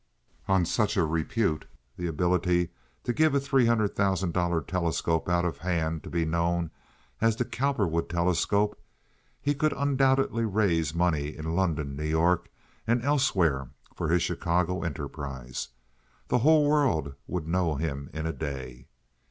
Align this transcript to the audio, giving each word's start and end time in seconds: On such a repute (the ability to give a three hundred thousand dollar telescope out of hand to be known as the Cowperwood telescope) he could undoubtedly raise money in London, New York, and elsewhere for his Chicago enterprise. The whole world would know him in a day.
On 0.47 0.65
such 0.65 0.97
a 0.97 1.05
repute 1.05 1.65
(the 1.95 2.07
ability 2.07 2.69
to 3.03 3.13
give 3.13 3.35
a 3.35 3.39
three 3.39 3.67
hundred 3.67 3.95
thousand 3.95 4.33
dollar 4.33 4.59
telescope 4.59 5.29
out 5.29 5.45
of 5.45 5.59
hand 5.59 6.01
to 6.01 6.09
be 6.09 6.25
known 6.25 6.71
as 7.21 7.35
the 7.35 7.45
Cowperwood 7.45 8.09
telescope) 8.09 8.81
he 9.39 9.53
could 9.53 9.73
undoubtedly 9.73 10.43
raise 10.43 10.95
money 10.95 11.37
in 11.37 11.55
London, 11.55 11.95
New 11.95 12.03
York, 12.03 12.49
and 12.87 13.03
elsewhere 13.03 13.69
for 13.95 14.09
his 14.09 14.23
Chicago 14.23 14.81
enterprise. 14.81 15.67
The 16.29 16.39
whole 16.39 16.65
world 16.67 17.13
would 17.27 17.47
know 17.47 17.75
him 17.75 18.09
in 18.11 18.25
a 18.25 18.33
day. 18.33 18.87